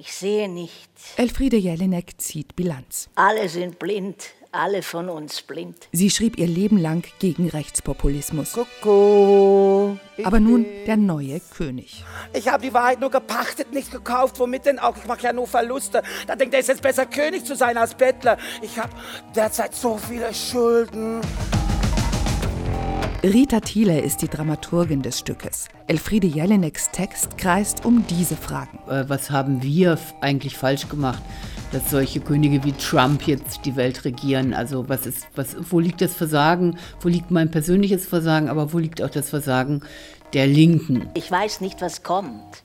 [0.00, 0.88] Ich sehe nicht.
[1.16, 3.08] Elfriede Jelinek zieht Bilanz.
[3.16, 5.88] Alle sind blind, alle von uns blind.
[5.90, 8.52] Sie schrieb ihr Leben lang gegen Rechtspopulismus.
[8.52, 9.98] Kuckuck.
[10.22, 12.04] Aber nun der neue König.
[12.32, 14.38] Ich habe die Wahrheit nur gepachtet, nicht gekauft.
[14.38, 14.96] Womit denn auch?
[14.96, 16.04] Ich mache ja nur Verluste.
[16.28, 18.38] Da denkt er, es ist besser, König zu sein als Bettler.
[18.62, 18.92] Ich habe
[19.34, 21.22] derzeit so viele Schulden.
[23.24, 25.66] Rita Thiele ist die Dramaturgin des Stückes.
[25.88, 28.78] Elfriede Jelineks Text kreist um diese Fragen.
[28.88, 31.20] Äh, was haben wir eigentlich falsch gemacht,
[31.72, 34.54] dass solche Könige wie Trump jetzt die Welt regieren?
[34.54, 36.78] Also was ist, was, wo liegt das Versagen?
[37.00, 38.48] Wo liegt mein persönliches Versagen?
[38.48, 39.82] Aber wo liegt auch das Versagen
[40.32, 41.08] der Linken?
[41.14, 42.62] Ich weiß nicht, was kommt.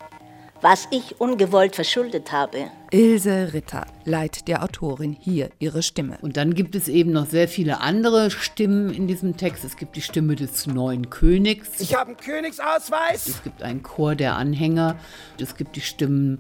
[0.63, 2.71] Was ich ungewollt verschuldet habe.
[2.89, 6.17] Ilse Ritter leiht der Autorin hier ihre Stimme.
[6.21, 9.65] Und dann gibt es eben noch sehr viele andere Stimmen in diesem Text.
[9.65, 11.81] Es gibt die Stimme des neuen Königs.
[11.81, 13.27] Ich habe einen Königsausweis.
[13.27, 14.95] Es gibt einen Chor der Anhänger.
[15.37, 16.39] Es gibt die Stimmen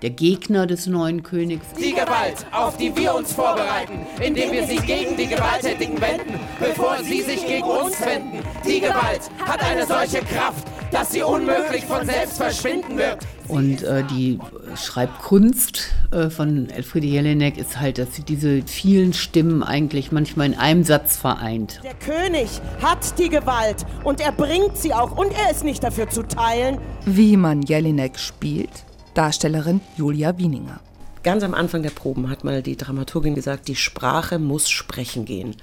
[0.00, 1.66] der Gegner des neuen Königs.
[1.78, 6.96] Die Gewalt, auf die wir uns vorbereiten, indem wir sie gegen die Gewalttätigen wenden, bevor
[7.02, 8.42] sie sich gegen uns wenden.
[8.66, 13.18] Die Gewalt hat eine solche Kraft, dass sie unmöglich von selbst verschwinden wird.
[13.48, 14.38] Und äh, die
[14.76, 20.54] Schreibkunst äh, von Elfriede Jelinek ist halt, dass sie diese vielen Stimmen eigentlich manchmal in
[20.54, 21.80] einem Satz vereint.
[21.82, 26.08] Der König hat die Gewalt und er bringt sie auch und er ist nicht dafür
[26.08, 26.78] zu teilen.
[27.04, 28.70] Wie man Jelinek spielt,
[29.14, 30.80] Darstellerin Julia Wieninger.
[31.22, 35.56] Ganz am Anfang der Proben hat mal die Dramaturgin gesagt, die Sprache muss sprechen gehen.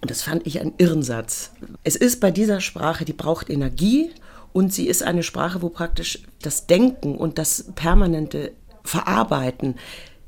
[0.00, 1.50] Und das fand ich einen Irrensatz.
[1.84, 4.10] Es ist bei dieser Sprache, die braucht Energie
[4.52, 8.52] und sie ist eine Sprache, wo praktisch das Denken und das permanente
[8.84, 9.76] Verarbeiten,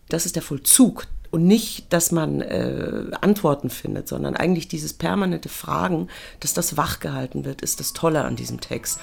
[0.09, 5.49] das ist der Vollzug und nicht, dass man äh, Antworten findet, sondern eigentlich dieses permanente
[5.49, 6.09] Fragen,
[6.41, 9.01] dass das wachgehalten wird, ist das Tolle an diesem Text.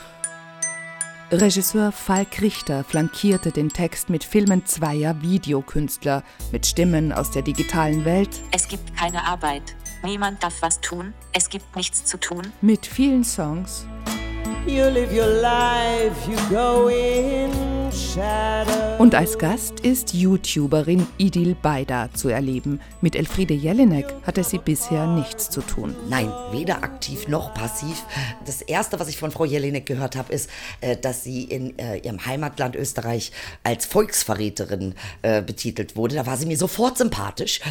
[1.31, 8.03] Regisseur Falk Richter flankierte den Text mit Filmen zweier Videokünstler, mit Stimmen aus der digitalen
[8.03, 9.75] Welt, Es gibt keine Arbeit.
[10.03, 11.13] Niemand darf was tun.
[11.33, 12.41] Es gibt nichts zu tun.
[12.61, 13.85] mit vielen Songs
[14.65, 17.91] You live your life, you go in.
[18.99, 22.81] Und als Gast ist YouTuberin Idil Beida zu erleben.
[22.99, 25.95] Mit Elfriede Jelinek hatte sie bisher nichts zu tun.
[26.09, 28.03] Nein, weder aktiv noch passiv.
[28.45, 30.49] Das Erste, was ich von Frau Jelinek gehört habe, ist,
[30.81, 33.31] äh, dass sie in äh, ihrem Heimatland Österreich
[33.63, 36.15] als Volksverräterin äh, betitelt wurde.
[36.15, 37.61] Da war sie mir sofort sympathisch.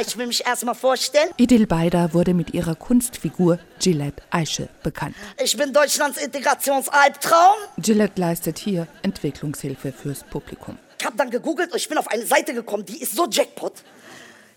[0.00, 1.28] Ich will mich erstmal vorstellen.
[1.36, 5.16] Idil Beida wurde mit ihrer Kunstfigur Gillette Aische bekannt.
[5.42, 7.56] Ich bin Deutschlands Integrationsalbtraum.
[7.78, 10.78] Gillette leistet hier Entwicklungshilfe fürs Publikum.
[10.98, 13.84] Ich habe dann gegoogelt und ich bin auf eine Seite gekommen, die ist so Jackpot.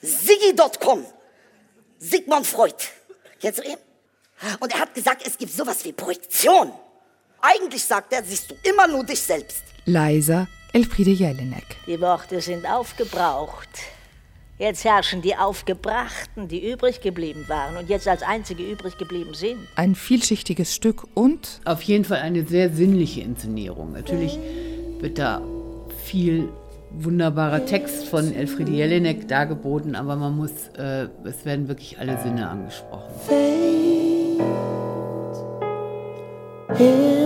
[0.01, 1.05] Siggi.com.
[1.99, 2.75] Sigmund Freud.
[3.39, 3.77] Kennst du ihn?
[4.59, 6.71] Und er hat gesagt, es gibt sowas wie Projektion.
[7.41, 9.63] Eigentlich sagt er, siehst du immer nur dich selbst.
[9.85, 11.65] Leiser Elfriede Jelinek.
[11.85, 13.67] Die Worte sind aufgebraucht.
[14.57, 19.59] Jetzt herrschen die Aufgebrachten, die übrig geblieben waren und jetzt als einzige übrig geblieben sind.
[19.75, 23.91] Ein vielschichtiges Stück und Auf jeden Fall eine sehr sinnliche Inszenierung.
[23.91, 24.37] Natürlich
[25.01, 25.41] wird da
[26.05, 26.49] viel
[26.91, 32.49] wunderbarer Text von Elfriede Jelinek dargeboten, aber man muss, äh, es werden wirklich alle Sinne
[32.49, 33.11] angesprochen.
[36.77, 37.20] Here